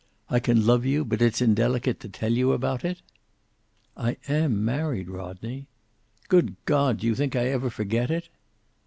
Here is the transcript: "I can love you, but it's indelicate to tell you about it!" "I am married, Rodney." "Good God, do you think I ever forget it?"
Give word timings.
"I 0.31 0.39
can 0.39 0.65
love 0.65 0.83
you, 0.83 1.05
but 1.05 1.21
it's 1.21 1.43
indelicate 1.43 1.99
to 1.99 2.09
tell 2.09 2.31
you 2.33 2.53
about 2.53 2.83
it!" 2.83 3.03
"I 3.95 4.17
am 4.27 4.65
married, 4.65 5.07
Rodney." 5.07 5.67
"Good 6.27 6.55
God, 6.65 6.97
do 7.01 7.05
you 7.05 7.13
think 7.13 7.35
I 7.35 7.45
ever 7.49 7.69
forget 7.69 8.09
it?" 8.09 8.27